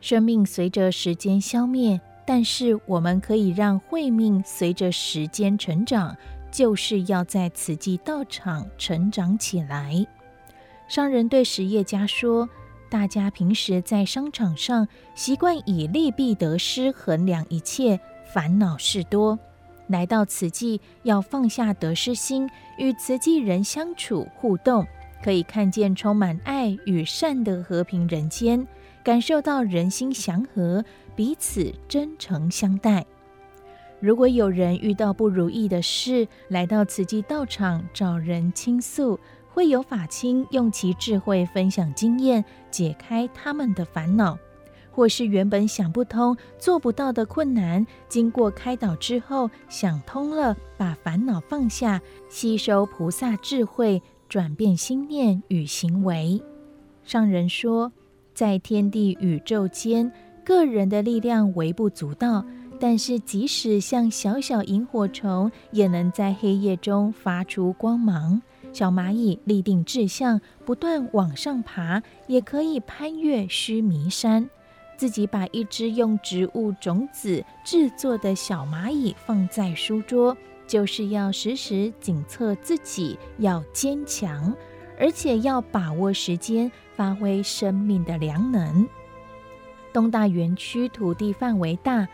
[0.00, 6.16] 生命随着时间消灭，但是我们可以让慧命随着时间成长，
[6.52, 10.06] 就是要在慈济道场成长起来。
[10.90, 12.48] 商人对实业家说
[12.90, 18.00] ：“大家平时在商场上习惯以利弊得失衡量一切，
[18.34, 19.38] 烦恼事多。
[19.86, 24.84] 来到慈济，要放下得失心，与慈济人相处互动，
[25.22, 28.66] 可以看见充满爱与善的和平人间。”
[29.04, 33.06] 感受到人心祥和，彼此真诚相待。
[34.00, 39.18] 如果有人遇到不如意的事，来到慈济道场找人倾诉，
[39.52, 44.36] 会有法亲用其智慧分享经验，解开他们的烦恼；
[44.90, 56.42] 或是原本想不通、做不到的困难，经过开导之后想通了，把烦恼放下，吸收菩萨智慧，转变心念与行为。
[57.04, 57.92] 上人说。
[58.32, 60.10] 在天地宇宙间，
[60.44, 62.42] 个人的力量微不足道，
[62.78, 68.40] 但是即使像小小萤火虫，也能在黑夜中发出光芒。
[68.72, 74.48] 小蚂蚁立定志向，不断往上爬，也可以攀越须弥山。
[74.96, 84.54] 自己把一只用植物种子制作的小蚂蚁放在书桌，就是要时时警策自己要坚强。
[84.98, 88.86] 而且要把握时间，发挥生命的良能。
[89.94, 92.06] 东大园区土地范围大，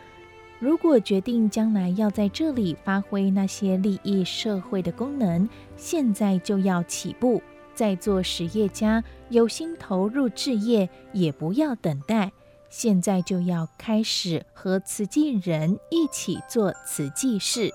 [0.61, 7.43] 如果决定将来要在这里发挥那些利益社会的功能，现在就要起步。
[7.75, 12.33] 在做实业家，有心投入置业，也不要等待，
[12.71, 17.71] 现在就要开始和慈济人一起做慈济事。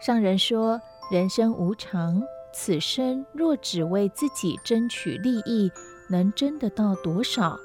[0.00, 0.80] 上人说
[1.12, 5.70] ：“人生无常。”此生若只为自己争取利益，
[6.08, 7.58] 能争得到多少？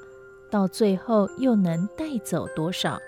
[0.50, 3.00] 到最后又能带走多少？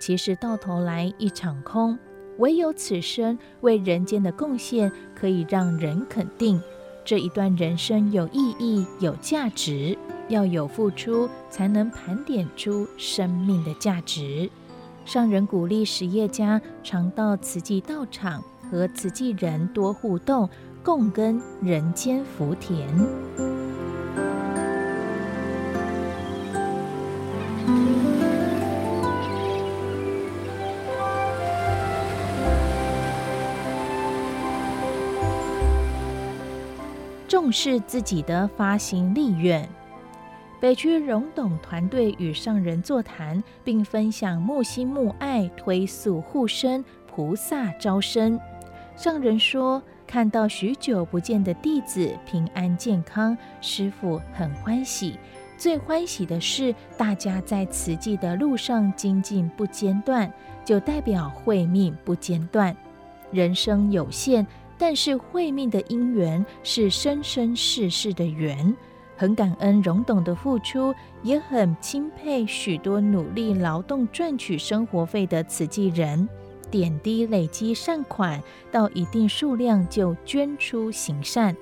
[0.00, 1.98] 其实到头来一场空。
[2.38, 6.60] 唯有此生为人间的贡献，可以让人肯定
[7.04, 9.96] 这一段人生有意义、有价值。
[10.28, 14.50] 要有付出，才能盘点出生命的价值。
[15.04, 20.48] 上人鼓励实业家常到慈济道场，和慈济人多互动。
[20.80, 22.88] 共耕人间福田，
[37.28, 39.68] 重视自己的发心利愿。
[40.58, 48.40] 北区荣董团队与上人座谈，并分享木心木爱推素护身菩萨招生。
[48.96, 49.80] 上人说。
[50.08, 55.18] 看到许久不见的弟子平安健康，师父很欢喜。
[55.58, 60.32] 最欢喜的是，大家在慈济的路上精进不间断，
[60.64, 62.74] 就代表慧命不间断。
[63.30, 64.46] 人生有限，
[64.78, 68.74] 但是慧命的因缘是生生世世的缘。
[69.16, 76.28] 很感恩荣董的付出，也很钦佩许多努力劳动赚取生活费的慈济人。
[76.70, 81.56] 点滴累积善款，到一定数量就捐出行善。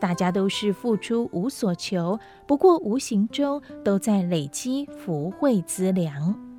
[0.00, 6.51] 大家都是付出无所求，不过无形中都在累积福慧资粮。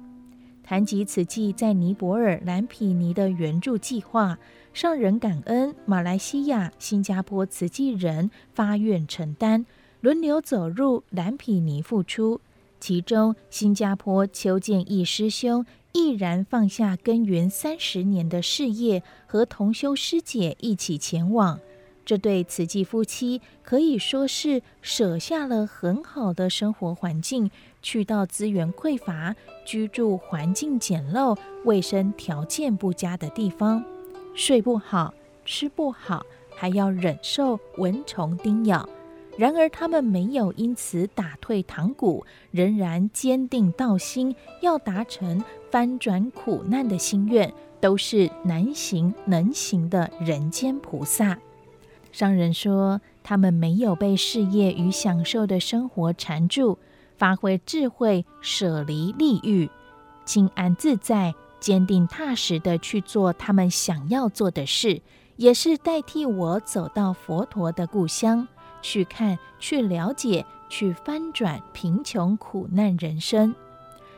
[0.63, 4.39] 谈及慈济在尼泊尔蓝毗尼的援助计划，
[4.73, 9.65] 上人感恩马来西亚、新加坡慈济人发愿承担，
[10.01, 12.39] 轮流走入蓝毗尼付出。
[12.79, 15.65] 其中，新加坡邱建义师兄。
[15.95, 21.59] 毅然放下耕耘三十年的事业，和同修师姐一起前往。
[22.03, 27.51] 这对慈济夫妻可以说是舍下了很好的生活环境，
[27.83, 33.83] 去到资源匮乏、居住环境简陋、卫生条件不佳的地方，
[34.33, 35.13] 睡不好、
[35.45, 36.25] 吃不好，
[36.55, 38.89] 还要忍受蚊虫叮咬。
[39.35, 51.39] 然而，他们没有因此打退堂鼓，仍然坚定道心，要达成翻转苦难的心愿，都是难行能行的人间菩萨。
[52.11, 56.77] 商人说，他们没有被事业与享受的生活缠住，
[57.23, 59.69] 发挥智慧，舍离利欲，
[60.25, 65.01] 轻安自在，坚定踏实地去做他们想要做的事，
[65.37, 68.45] 也是代替我走到佛陀的故乡，
[68.81, 73.55] 去看、去了解、去翻转贫穷苦难人生。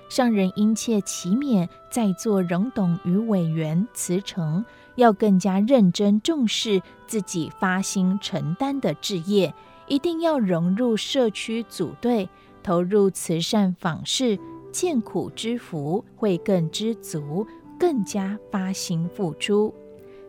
[0.10, 9.53] 上人殷切祈勉在座荣董与委员慈诚，要更加认真重视自己发心承担的志业，
[9.86, 12.28] 一定要融入社区组队，
[12.66, 14.39] 投入慈善访视，
[14.72, 17.45] 见苦知福，会更知足，
[17.80, 19.72] 更加发心付出。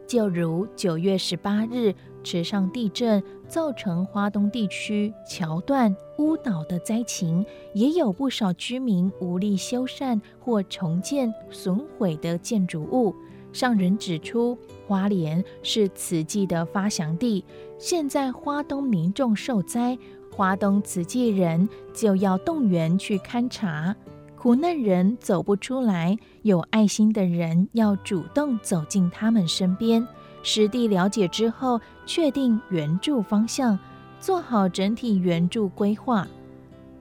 [0.06, 13.14] 就如九月十八日，池上地震造成花东地区桥断屋倒的灾情，也有不少居民无力修缮或重建损毁的建筑物。
[13.50, 17.42] 上人指出，花莲是慈济的发祥地，
[17.78, 19.96] 现在花东民众受灾，
[20.36, 23.96] 华东慈济人就要动员去勘察。
[24.36, 30.06] 苦难人走不出来，有爱心的人要主动走进他们身边，
[30.42, 33.78] 实地了解之后，确定援助方向，
[34.20, 36.28] 做好整体援助规划，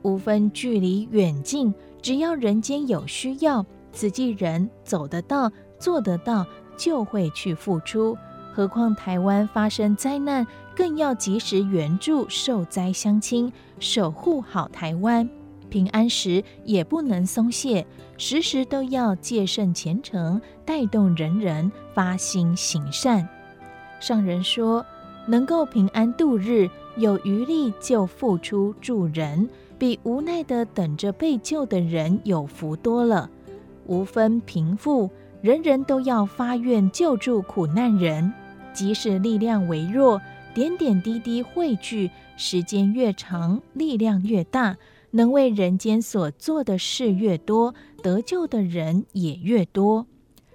[0.01, 8.17] 无分距离远近，只要人间有需要，慈济人走得到、做得到，就会去付出。
[8.53, 15.29] 何况台湾发生灾难，更要及时援助受灾乡亲，守护好台湾。
[15.69, 17.85] 平安时也不能松懈，
[18.17, 23.27] 时时都要戒慎虔诚，带动人人发心行善。
[23.99, 24.85] 上人说，
[25.27, 29.49] 能够平安度日，有余力就付出助人，
[29.79, 33.29] 比无奈的等着被救的人有福多了。
[33.87, 35.09] 无分贫富，
[35.41, 38.31] 人人都要发愿救助苦难人，
[38.73, 40.21] 即使力量微弱，
[40.55, 44.77] 点点滴滴汇聚，时间越长，力量越大。
[45.11, 50.07] 能为人间所做的事越多，得救的人也越多。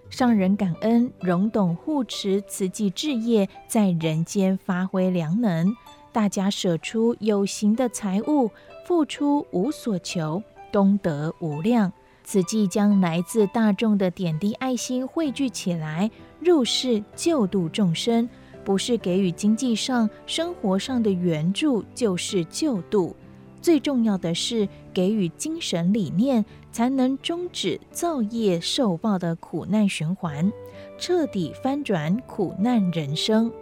[0.09, 5.77] 上人感恩荣董护持慈济志业在人间发挥良能，
[6.13, 8.51] 大家舍出有形的财物，
[8.87, 10.43] 付出无所求，
[10.73, 11.93] 功德无量。
[12.25, 18.29] 慈济将来自大众的点滴爱心汇聚起来，入世救度众生，
[18.65, 23.15] 不是给予经济上、生活上的援助，就是救度。
[23.63, 30.51] 最重要的是给予精神理念，才能终止造业受报的苦难循环，
[30.99, 33.53] 彻底翻转苦难人生。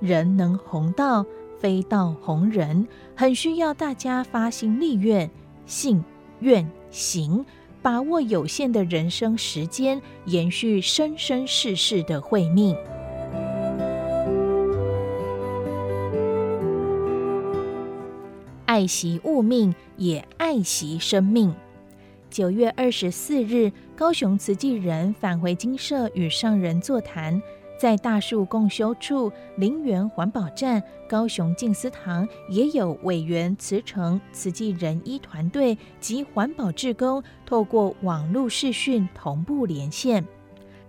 [0.00, 1.24] 人能弘道，
[1.58, 5.30] 非道弘人，很需要大家发心立愿、
[5.64, 6.04] 信
[6.40, 7.46] 愿行，
[7.80, 12.76] 把握有限的人生时间，延续生生世世的慧命。
[18.72, 21.54] 爱惜物命，也爱惜生命。
[22.30, 27.38] 九月二十四日，高雄慈济人返回金舍与上人座谈，
[27.78, 40.24] 在大树共修处、林园环保站、高雄静思堂，也有委员慈诚慈济人医团队及环保志工，透过网络视讯同步连线。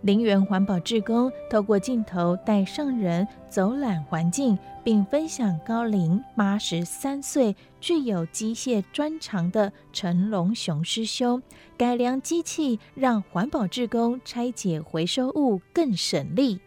[0.03, 11.41] 林园环保志工透过镜头带上人走览环境，并分享高龄八十三岁、具有机械专长的陈龙雄师兄
[11.77, 16.59] 改良机器，让环保志工拆解回收物更省力。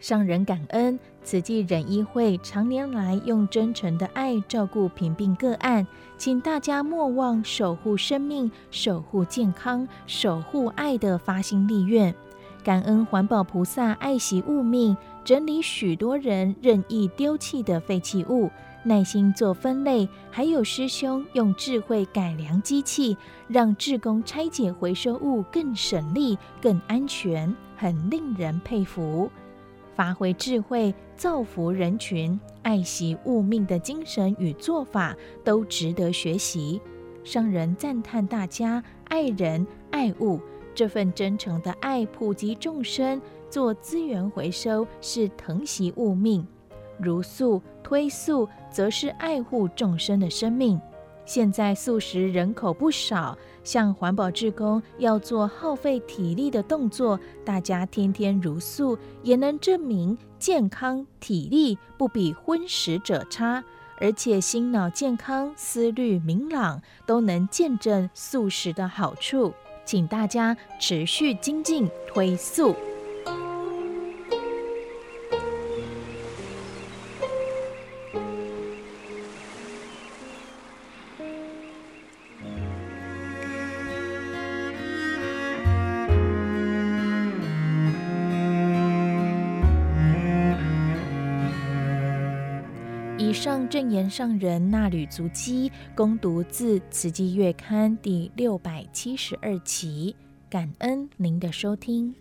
[0.00, 12.14] 上人感恩慈济仁医会常年来用真诚的爱照顾贫病个案，请大家莫忘守护生命、守护健康、守护爱的发心立愿。
[12.64, 18.50] 感恩环保菩萨爱惜物命，整理许多人任意丢弃的废弃物，
[18.82, 20.08] 耐心做分类。
[20.30, 23.16] 还有师兄用智慧改良机器，
[23.46, 29.30] 让志工拆解回收物更省力、更安全，很令人佩服。
[29.94, 35.14] 发挥智慧造福人群、爱惜物命的精神与做法，
[35.44, 36.80] 都值得学习。
[37.22, 40.40] 上人赞叹大家爱人爱物。
[40.74, 43.20] 这份真诚的爱普及众生，
[43.50, 46.42] 做资源回收是疼惜物命；
[46.98, 50.80] 如素推素，则是爱护众生的生命。
[51.26, 63.62] 现在素食人口不少，像环保志工要做耗费体力的动作，大家天天如素，也能证明健康体力不比荤食者差，
[64.00, 69.52] 而且心脑健康、思虑明朗，都能见证素食的好处。
[69.84, 72.74] 请大家持续精进推素。
[93.80, 100.14] 以上证严上人纳履足迹，恭读自《慈济月刊》第六百七十二期，
[100.50, 102.14] 感恩您的收听。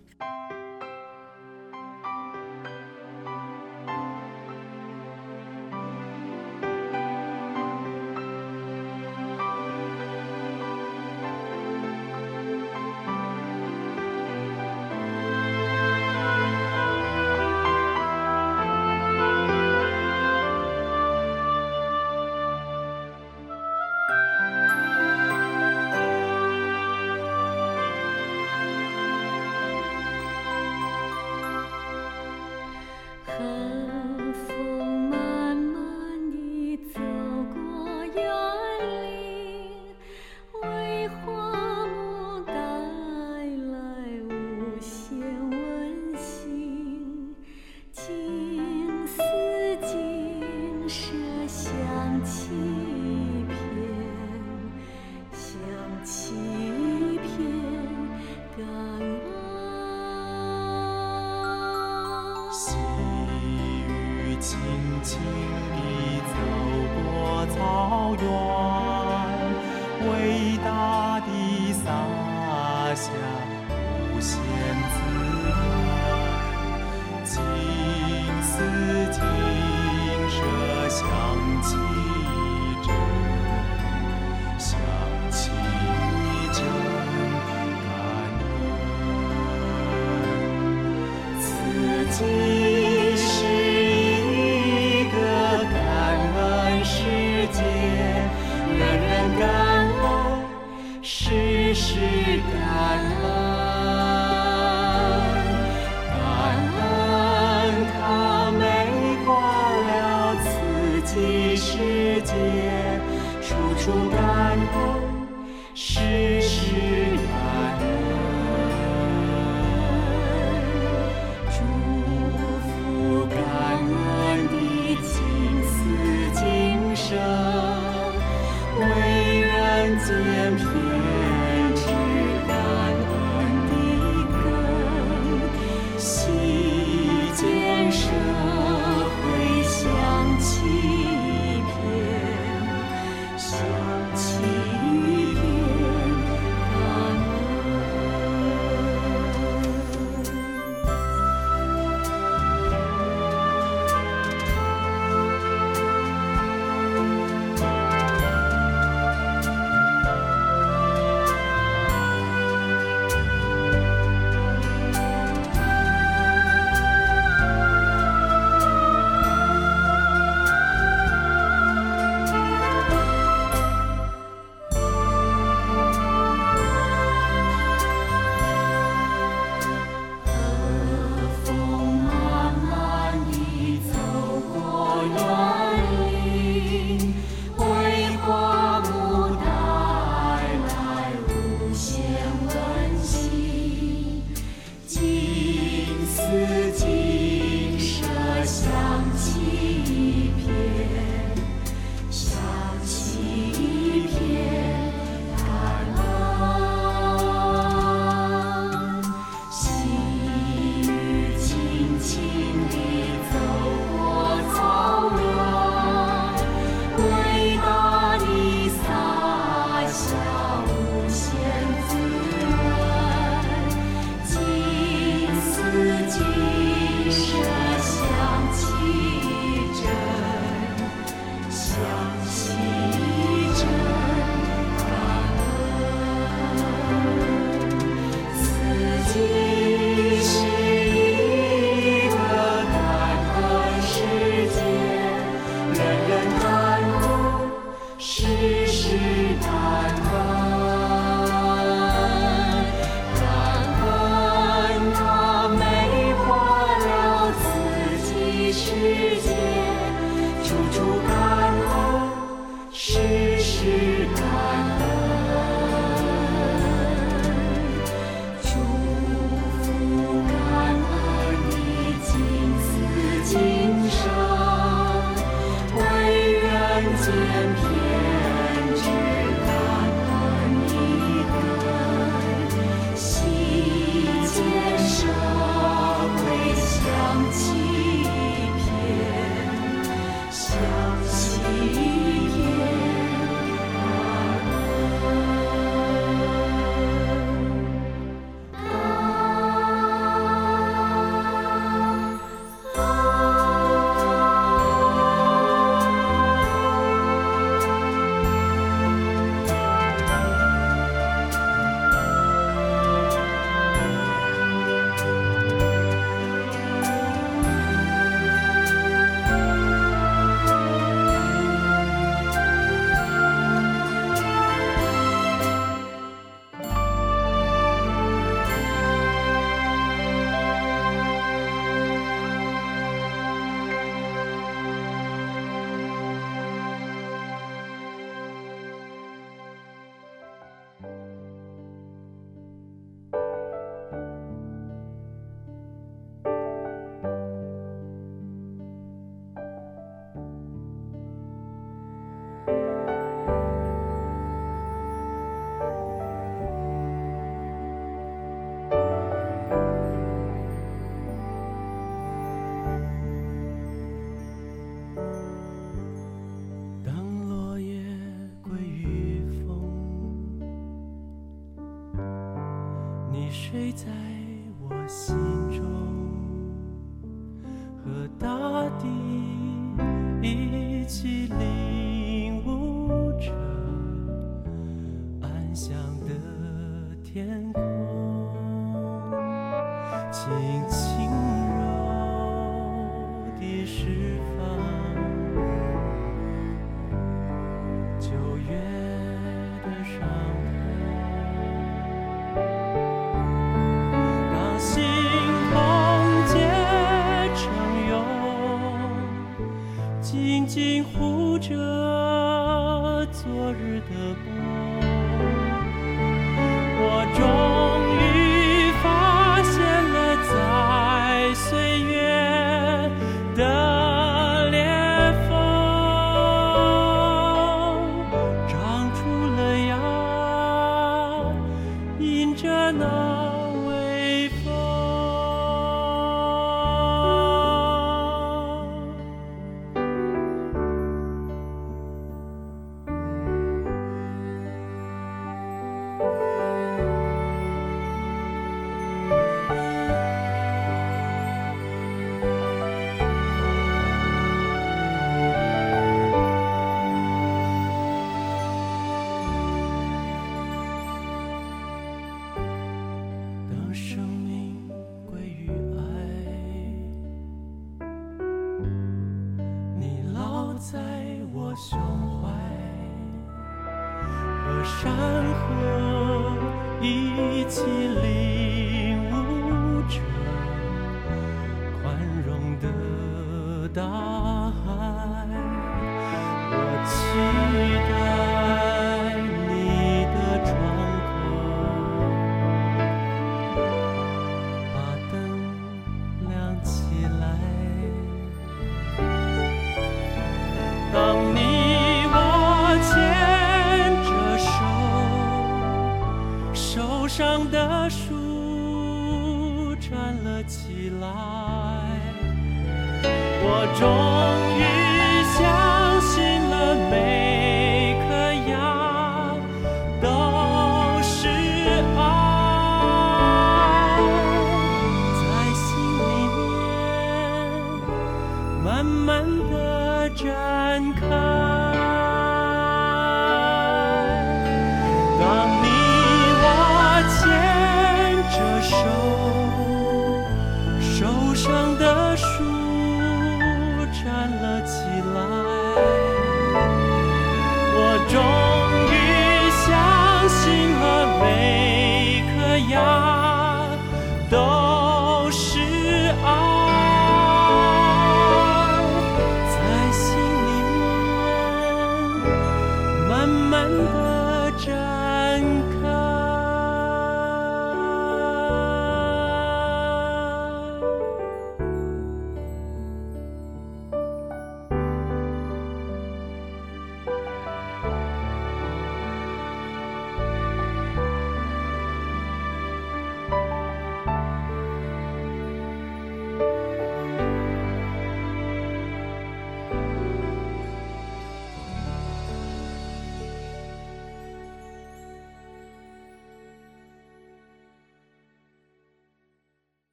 [528.63, 531.58] 慢慢的展开。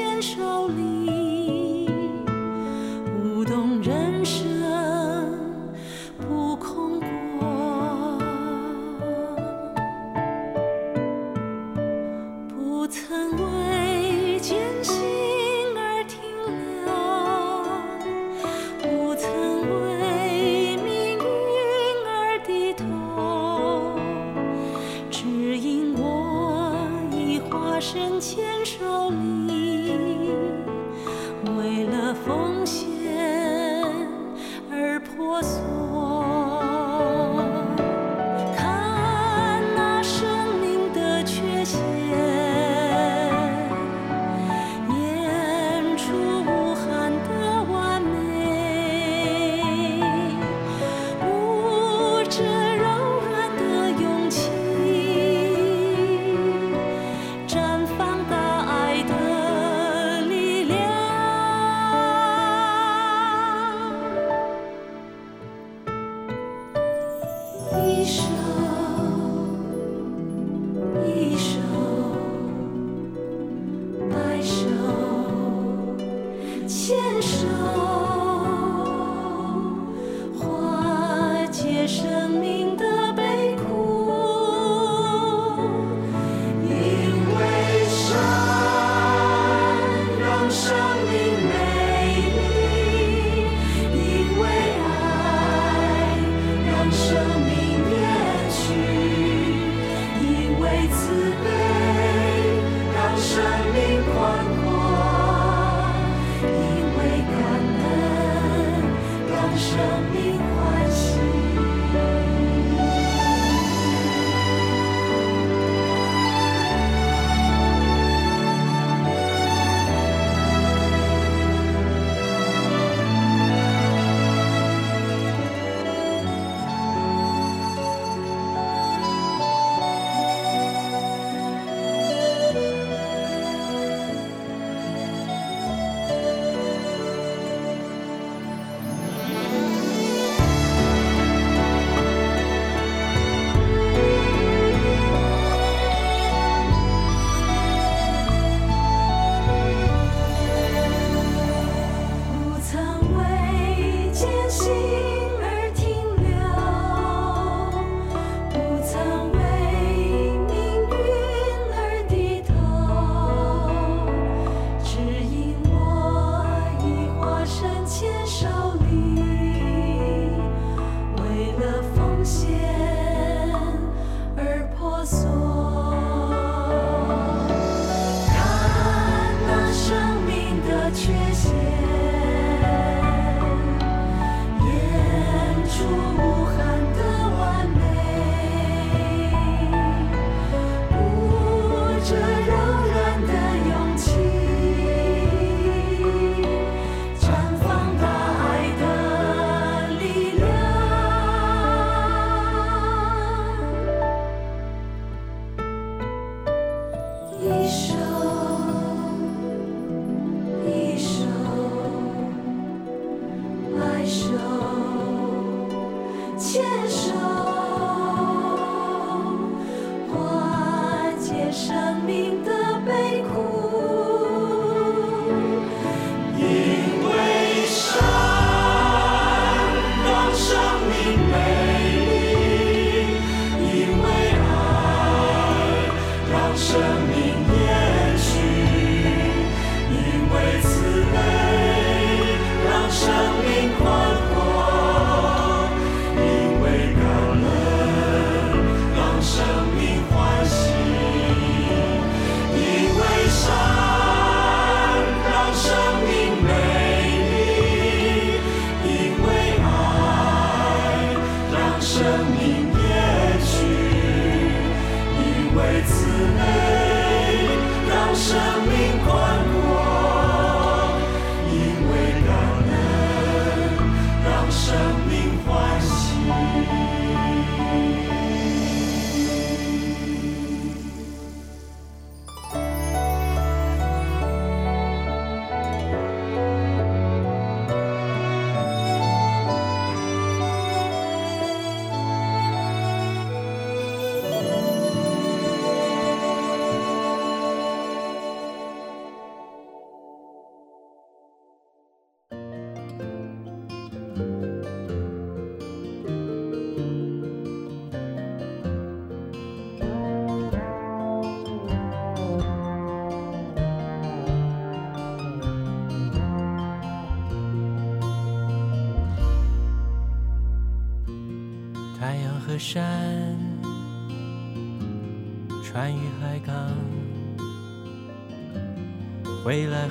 [0.00, 1.19] 牵手里。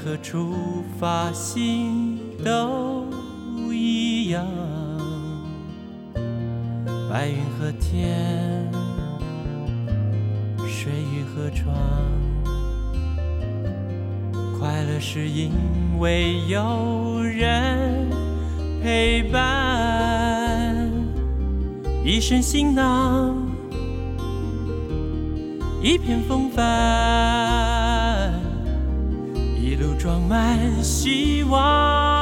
[0.03, 0.55] 和出
[0.99, 3.05] 发心都
[3.71, 4.45] 一样。
[7.09, 8.71] 白云和天，
[10.67, 11.75] 水与河床，
[14.57, 15.51] 快乐是因
[15.99, 18.09] 为有人
[18.81, 20.89] 陪伴。
[22.05, 23.35] 一身行囊，
[25.83, 26.63] 一片风帆，
[29.99, 32.18] 装满希望。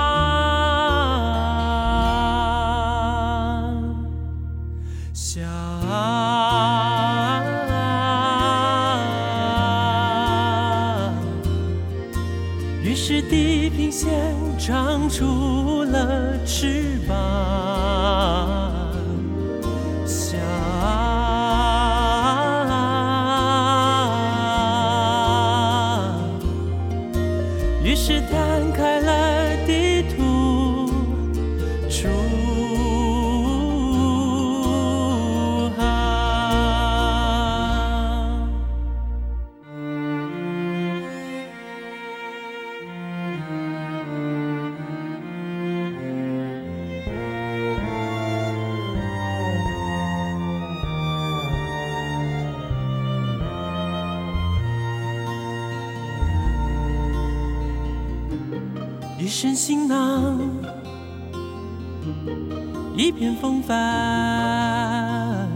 [63.39, 65.47] 风帆。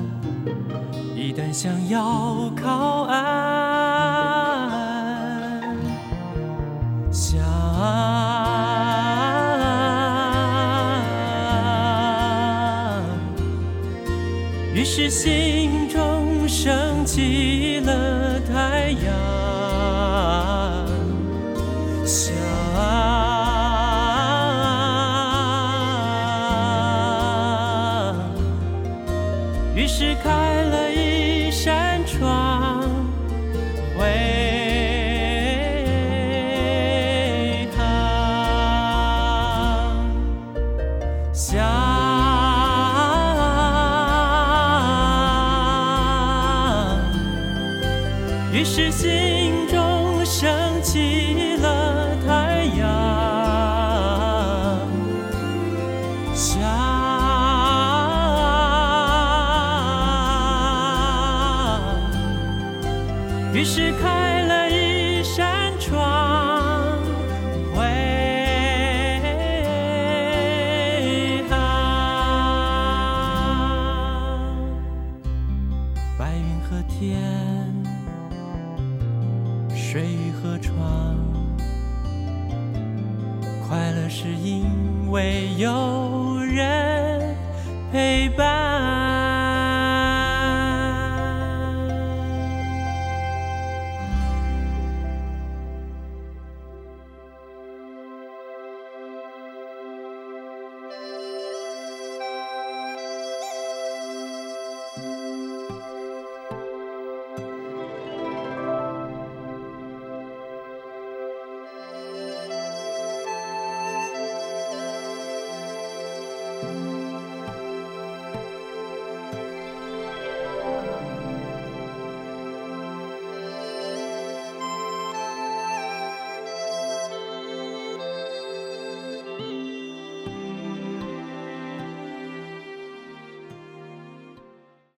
[1.15, 2.30] 一旦想要
[29.91, 30.40] 是靠